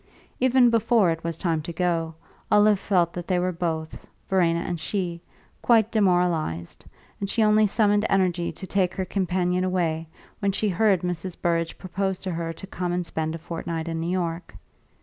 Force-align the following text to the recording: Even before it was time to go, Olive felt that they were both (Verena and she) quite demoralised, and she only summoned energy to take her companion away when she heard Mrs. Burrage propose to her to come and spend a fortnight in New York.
Even 0.39 0.71
before 0.71 1.11
it 1.11 1.23
was 1.23 1.37
time 1.37 1.61
to 1.61 1.71
go, 1.71 2.15
Olive 2.51 2.79
felt 2.79 3.13
that 3.13 3.27
they 3.27 3.37
were 3.37 3.51
both 3.51 4.07
(Verena 4.27 4.61
and 4.61 4.79
she) 4.79 5.21
quite 5.61 5.91
demoralised, 5.91 6.85
and 7.19 7.29
she 7.29 7.43
only 7.43 7.67
summoned 7.67 8.07
energy 8.09 8.51
to 8.51 8.65
take 8.65 8.95
her 8.95 9.05
companion 9.05 9.63
away 9.63 10.07
when 10.39 10.51
she 10.53 10.69
heard 10.69 11.01
Mrs. 11.03 11.39
Burrage 11.39 11.77
propose 11.77 12.17
to 12.21 12.31
her 12.31 12.51
to 12.51 12.65
come 12.65 12.91
and 12.91 13.05
spend 13.05 13.35
a 13.35 13.37
fortnight 13.37 13.87
in 13.87 13.99
New 13.99 14.09
York. 14.09 14.55